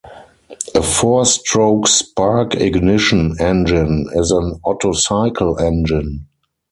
A 0.73 0.81
four-stroke 0.81 1.85
spark-ignition 1.87 3.35
engine 3.39 4.09
is 4.15 4.31
an 4.31 4.59
Otto 4.65 4.93
cycle 4.93 5.59
engine. 5.59 6.25